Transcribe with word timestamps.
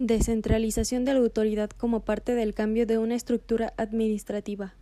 Descentralización 0.00 1.04
de 1.04 1.12
la 1.12 1.18
autoridad 1.18 1.70
como 1.70 2.04
parte 2.04 2.36
del 2.36 2.54
cambio 2.54 2.86
de 2.86 2.98
una 2.98 3.16
estructura 3.16 3.74
administrativa. 3.76 4.76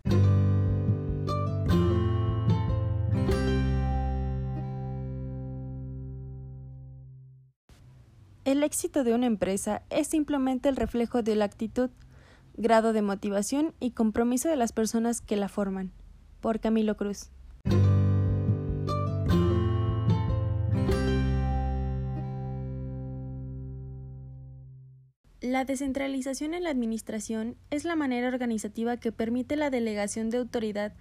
El 8.44 8.62
éxito 8.62 9.04
de 9.04 9.14
una 9.14 9.24
empresa 9.24 9.84
es 9.88 10.06
simplemente 10.06 10.68
el 10.68 10.76
reflejo 10.76 11.22
de 11.22 11.34
la 11.34 11.46
actitud, 11.46 11.88
grado 12.58 12.92
de 12.92 13.00
motivación 13.00 13.72
y 13.80 13.92
compromiso 13.92 14.50
de 14.50 14.56
las 14.56 14.72
personas 14.72 15.22
que 15.22 15.36
la 15.36 15.48
forman. 15.48 15.92
Por 16.42 16.60
Camilo 16.60 16.98
Cruz. 16.98 17.30
La 25.48 25.64
descentralización 25.64 26.54
en 26.54 26.64
la 26.64 26.70
administración 26.70 27.56
es 27.70 27.84
la 27.84 27.94
manera 27.94 28.26
organizativa 28.26 28.96
que 28.96 29.12
permite 29.12 29.54
la 29.54 29.70
delegación 29.70 30.28
de 30.28 30.38
autoridad 30.38 30.92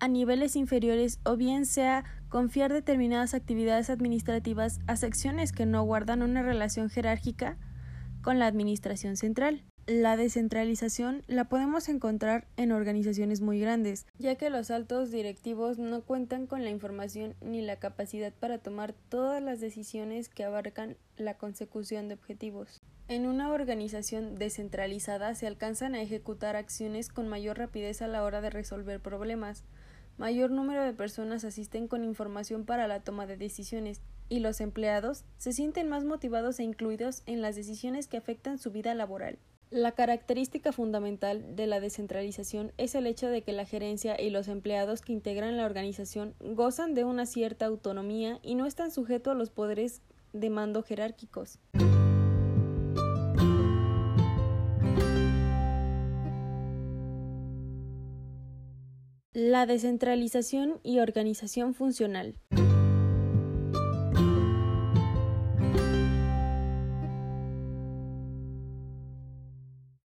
a 0.00 0.08
niveles 0.08 0.56
inferiores 0.56 1.20
o 1.24 1.36
bien 1.36 1.66
sea 1.66 2.02
confiar 2.28 2.72
determinadas 2.72 3.32
actividades 3.32 3.90
administrativas 3.90 4.80
a 4.88 4.96
secciones 4.96 5.52
que 5.52 5.66
no 5.66 5.84
guardan 5.84 6.22
una 6.22 6.42
relación 6.42 6.90
jerárquica 6.90 7.58
con 8.22 8.40
la 8.40 8.48
administración 8.48 9.16
central. 9.16 9.62
La 9.86 10.16
descentralización 10.16 11.22
la 11.28 11.48
podemos 11.48 11.88
encontrar 11.88 12.48
en 12.56 12.72
organizaciones 12.72 13.40
muy 13.40 13.60
grandes, 13.60 14.06
ya 14.18 14.34
que 14.34 14.50
los 14.50 14.72
altos 14.72 15.12
directivos 15.12 15.78
no 15.78 16.02
cuentan 16.02 16.48
con 16.48 16.64
la 16.64 16.70
información 16.70 17.36
ni 17.40 17.62
la 17.62 17.76
capacidad 17.76 18.32
para 18.32 18.58
tomar 18.58 18.94
todas 19.08 19.40
las 19.40 19.60
decisiones 19.60 20.28
que 20.28 20.42
abarcan 20.42 20.96
la 21.16 21.38
consecución 21.38 22.08
de 22.08 22.14
objetivos. 22.14 22.82
En 23.08 23.26
una 23.26 23.50
organización 23.52 24.36
descentralizada 24.36 25.34
se 25.34 25.46
alcanzan 25.46 25.94
a 25.94 26.02
ejecutar 26.02 26.56
acciones 26.56 27.08
con 27.08 27.28
mayor 27.28 27.58
rapidez 27.58 28.00
a 28.00 28.08
la 28.08 28.22
hora 28.22 28.40
de 28.40 28.50
resolver 28.50 29.00
problemas. 29.00 29.64
Mayor 30.18 30.50
número 30.50 30.82
de 30.82 30.92
personas 30.92 31.44
asisten 31.44 31.88
con 31.88 32.04
información 32.04 32.64
para 32.64 32.86
la 32.86 33.00
toma 33.00 33.26
de 33.26 33.36
decisiones 33.36 34.00
y 34.28 34.40
los 34.40 34.60
empleados 34.60 35.24
se 35.36 35.52
sienten 35.52 35.88
más 35.88 36.04
motivados 36.04 36.58
e 36.58 36.64
incluidos 36.64 37.22
en 37.26 37.42
las 37.42 37.56
decisiones 37.56 38.06
que 38.06 38.16
afectan 38.16 38.58
su 38.58 38.70
vida 38.70 38.94
laboral. 38.94 39.38
La 39.70 39.92
característica 39.92 40.70
fundamental 40.70 41.56
de 41.56 41.66
la 41.66 41.80
descentralización 41.80 42.72
es 42.76 42.94
el 42.94 43.06
hecho 43.06 43.28
de 43.28 43.42
que 43.42 43.52
la 43.52 43.64
gerencia 43.64 44.20
y 44.20 44.30
los 44.30 44.48
empleados 44.48 45.00
que 45.00 45.14
integran 45.14 45.56
la 45.56 45.64
organización 45.64 46.34
gozan 46.40 46.94
de 46.94 47.04
una 47.04 47.24
cierta 47.26 47.66
autonomía 47.66 48.38
y 48.42 48.54
no 48.54 48.66
están 48.66 48.90
sujetos 48.90 49.32
a 49.32 49.36
los 49.36 49.50
poderes 49.50 50.02
de 50.34 50.50
mando 50.50 50.82
jerárquicos. 50.82 51.58
La 59.34 59.64
descentralización 59.64 60.78
y 60.82 60.98
organización 60.98 61.72
funcional. 61.72 62.36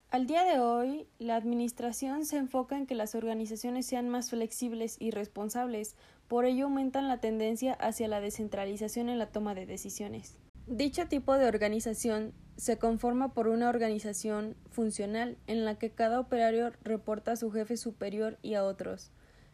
Al 0.08 0.26
día 0.26 0.42
de 0.42 0.58
hoy, 0.58 1.06
la 1.20 1.36
Administración 1.36 2.26
se 2.26 2.36
enfoca 2.36 2.76
en 2.76 2.88
que 2.88 2.96
las 2.96 3.14
organizaciones 3.14 3.86
sean 3.86 4.08
más 4.08 4.30
flexibles 4.30 4.96
y 4.98 5.12
responsables, 5.12 5.94
por 6.26 6.44
ello 6.44 6.64
aumentan 6.64 7.06
la 7.06 7.20
tendencia 7.20 7.74
hacia 7.74 8.08
la 8.08 8.20
descentralización 8.20 9.08
en 9.08 9.20
la 9.20 9.30
toma 9.30 9.54
de 9.54 9.66
decisiones. 9.66 10.36
Dicho 10.66 11.06
tipo 11.06 11.36
de 11.36 11.46
organización 11.46 12.32
se 12.56 12.78
conforma 12.78 13.34
por 13.34 13.48
una 13.48 13.68
organización 13.68 14.54
funcional 14.70 15.36
en 15.46 15.64
la 15.64 15.76
que 15.76 15.90
cada 15.90 16.20
operario 16.20 16.70
reporta 16.84 17.32
a 17.32 17.36
su 17.36 17.50
jefe 17.50 17.76
superior 17.76 18.38
y 18.42 18.54
a 18.54 18.64
otros, 18.64 19.10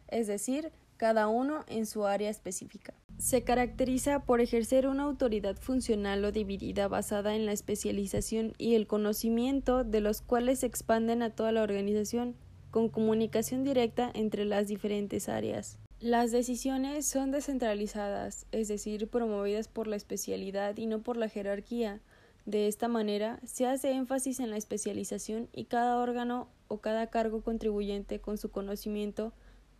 es 0.07 0.27
decir, 0.27 0.71
cada 0.97 1.27
uno 1.27 1.63
en 1.67 1.85
su 1.85 2.05
área 2.05 2.29
específica. 2.29 2.93
Se 3.17 3.43
caracteriza 3.43 4.25
por 4.25 4.41
ejercer 4.41 4.87
una 4.87 5.03
autoridad 5.03 5.55
funcional 5.55 6.23
o 6.25 6.31
dividida 6.31 6.87
basada 6.87 7.35
en 7.35 7.45
la 7.45 7.53
especialización 7.53 8.53
y 8.57 8.75
el 8.75 8.85
conocimiento 8.85 9.83
de 9.83 10.01
los 10.01 10.21
cuales 10.21 10.59
se 10.59 10.67
expanden 10.67 11.23
a 11.23 11.31
toda 11.31 11.51
la 11.51 11.63
organización, 11.63 12.35
con 12.69 12.89
comunicación 12.89 13.63
directa 13.63 14.11
entre 14.13 14.45
las 14.45 14.67
diferentes 14.67 15.27
áreas. 15.27 15.79
Las 16.01 16.31
decisiones 16.31 17.05
son 17.05 17.31
descentralizadas, 17.31 18.45
es 18.53 18.69
decir, 18.69 19.09
promovidas 19.09 19.67
por 19.67 19.85
la 19.85 19.97
especialidad 19.97 20.77
y 20.77 20.85
no 20.85 20.99
por 20.99 21.17
la 21.17 21.27
jerarquía. 21.27 21.99
De 22.45 22.67
esta 22.69 22.87
manera, 22.87 23.41
se 23.43 23.65
hace 23.65 23.91
énfasis 23.91 24.39
en 24.39 24.49
la 24.49 24.55
especialización 24.55 25.49
y 25.51 25.65
cada 25.65 25.97
órgano 25.97 26.47
o 26.69 26.77
cada 26.77 27.07
cargo 27.07 27.41
contribuyente 27.41 28.21
con 28.21 28.37
su 28.37 28.49
conocimiento 28.49 29.33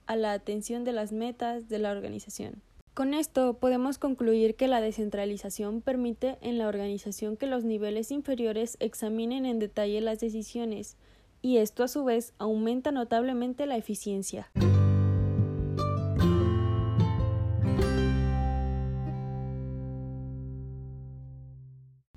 a 0.07 0.17
la 0.17 0.33
atención 0.33 0.83
de 0.83 0.91
las 0.91 1.13
metas 1.13 1.69
de 1.69 1.79
la 1.79 1.91
organización. 1.91 2.61
Con 2.93 3.13
esto 3.13 3.53
podemos 3.53 3.97
concluir 3.97 4.55
que 4.55 4.67
la 4.67 4.81
descentralización 4.81 5.79
permite 5.79 6.37
en 6.41 6.57
la 6.57 6.67
organización 6.67 7.37
que 7.37 7.47
los 7.47 7.63
niveles 7.63 8.11
inferiores 8.11 8.75
examinen 8.81 9.45
en 9.45 9.59
detalle 9.59 10.01
las 10.01 10.19
decisiones, 10.19 10.97
y 11.41 11.57
esto 11.57 11.81
a 11.81 11.87
su 11.87 12.03
vez 12.03 12.33
aumenta 12.39 12.91
notablemente 12.91 13.65
la 13.65 13.77
eficiencia. 13.77 14.51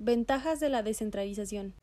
Ventajas 0.05 0.59
de 0.59 0.67
la 0.67 0.83
descentralización. 0.83 1.75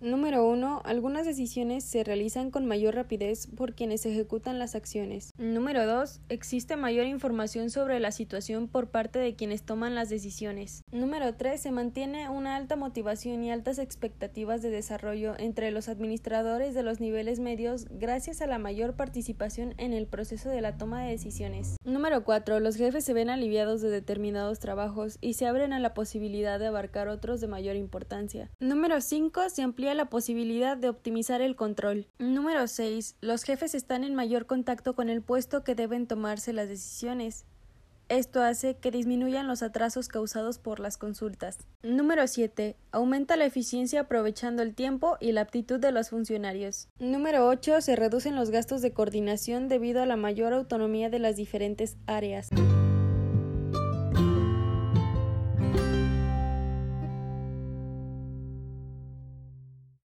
Número 0.00 0.48
1. 0.48 0.82
Algunas 0.84 1.26
decisiones 1.26 1.82
se 1.82 2.04
realizan 2.04 2.52
con 2.52 2.66
mayor 2.66 2.94
rapidez 2.94 3.48
por 3.48 3.74
quienes 3.74 4.06
ejecutan 4.06 4.60
las 4.60 4.76
acciones. 4.76 5.32
Número 5.38 5.86
2. 5.86 6.20
Existe 6.28 6.76
mayor 6.76 7.06
información 7.06 7.68
sobre 7.68 7.98
la 7.98 8.12
situación 8.12 8.68
por 8.68 8.90
parte 8.90 9.18
de 9.18 9.34
quienes 9.34 9.64
toman 9.64 9.96
las 9.96 10.08
decisiones. 10.08 10.82
Número 10.92 11.34
3. 11.34 11.60
Se 11.60 11.72
mantiene 11.72 12.28
una 12.28 12.54
alta 12.54 12.76
motivación 12.76 13.42
y 13.42 13.50
altas 13.50 13.80
expectativas 13.80 14.62
de 14.62 14.70
desarrollo 14.70 15.34
entre 15.36 15.72
los 15.72 15.88
administradores 15.88 16.74
de 16.74 16.84
los 16.84 17.00
niveles 17.00 17.40
medios 17.40 17.86
gracias 17.90 18.40
a 18.40 18.46
la 18.46 18.58
mayor 18.58 18.94
participación 18.94 19.74
en 19.78 19.92
el 19.92 20.06
proceso 20.06 20.48
de 20.48 20.60
la 20.60 20.76
toma 20.76 21.02
de 21.02 21.10
decisiones. 21.10 21.76
Número 21.84 22.22
4. 22.22 22.60
Los 22.60 22.76
jefes 22.76 23.04
se 23.04 23.14
ven 23.14 23.30
aliviados 23.30 23.80
de 23.80 23.90
determinados 23.90 24.60
trabajos 24.60 25.18
y 25.20 25.34
se 25.34 25.46
abren 25.46 25.72
a 25.72 25.80
la 25.80 25.92
posibilidad 25.92 26.60
de 26.60 26.68
abarcar 26.68 27.08
otros 27.08 27.40
de 27.40 27.48
mayor 27.48 27.74
importancia. 27.74 28.48
Número 28.60 29.00
5. 29.00 29.50
Se 29.50 29.62
amplía 29.62 29.87
la 29.94 30.06
posibilidad 30.06 30.76
de 30.76 30.88
optimizar 30.88 31.40
el 31.40 31.56
control. 31.56 32.06
Número 32.18 32.66
6. 32.66 33.16
Los 33.20 33.42
jefes 33.42 33.74
están 33.74 34.04
en 34.04 34.14
mayor 34.14 34.46
contacto 34.46 34.94
con 34.94 35.08
el 35.08 35.22
puesto 35.22 35.64
que 35.64 35.74
deben 35.74 36.06
tomarse 36.06 36.52
las 36.52 36.68
decisiones. 36.68 37.44
Esto 38.08 38.40
hace 38.42 38.76
que 38.76 38.90
disminuyan 38.90 39.46
los 39.46 39.62
atrasos 39.62 40.08
causados 40.08 40.58
por 40.58 40.80
las 40.80 40.96
consultas. 40.96 41.58
Número 41.82 42.26
7. 42.26 42.74
Aumenta 42.90 43.36
la 43.36 43.44
eficiencia 43.44 44.00
aprovechando 44.00 44.62
el 44.62 44.74
tiempo 44.74 45.18
y 45.20 45.32
la 45.32 45.42
aptitud 45.42 45.78
de 45.78 45.92
los 45.92 46.08
funcionarios. 46.08 46.88
Número 46.98 47.46
8. 47.46 47.82
Se 47.82 47.96
reducen 47.96 48.34
los 48.34 48.50
gastos 48.50 48.80
de 48.80 48.92
coordinación 48.92 49.68
debido 49.68 50.02
a 50.02 50.06
la 50.06 50.16
mayor 50.16 50.54
autonomía 50.54 51.10
de 51.10 51.18
las 51.18 51.36
diferentes 51.36 51.98
áreas. 52.06 52.48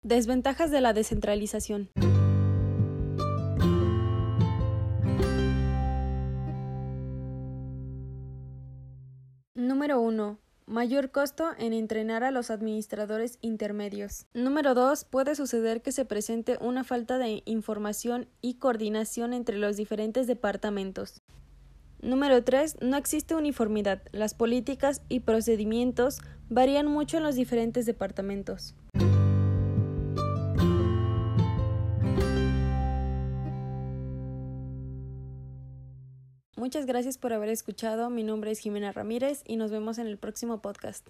Desventajas 0.03 0.71
de 0.71 0.81
la 0.81 0.93
descentralización. 0.93 1.91
Número 9.53 10.01
1. 10.01 10.39
Mayor 10.65 11.11
costo 11.11 11.51
en 11.59 11.73
entrenar 11.73 12.23
a 12.23 12.31
los 12.31 12.49
administradores 12.49 13.37
intermedios. 13.41 14.25
Número 14.33 14.73
2. 14.73 15.05
Puede 15.05 15.35
suceder 15.35 15.83
que 15.83 15.91
se 15.91 16.03
presente 16.03 16.57
una 16.59 16.83
falta 16.83 17.19
de 17.19 17.43
información 17.45 18.27
y 18.41 18.55
coordinación 18.55 19.33
entre 19.33 19.59
los 19.59 19.77
diferentes 19.77 20.25
departamentos. 20.25 21.21
Número 22.01 22.43
3. 22.43 22.77
No 22.81 22.97
existe 22.97 23.35
uniformidad. 23.35 24.01
Las 24.11 24.33
políticas 24.33 25.03
y 25.09 25.19
procedimientos 25.19 26.21
varían 26.49 26.87
mucho 26.87 27.17
en 27.17 27.23
los 27.23 27.35
diferentes 27.35 27.85
departamentos. 27.85 28.73
Muchas 36.61 36.85
gracias 36.85 37.17
por 37.17 37.33
haber 37.33 37.49
escuchado. 37.49 38.11
Mi 38.11 38.21
nombre 38.21 38.51
es 38.51 38.59
Jimena 38.59 38.91
Ramírez 38.91 39.41
y 39.47 39.55
nos 39.55 39.71
vemos 39.71 39.97
en 39.97 40.05
el 40.05 40.19
próximo 40.19 40.61
podcast. 40.61 41.07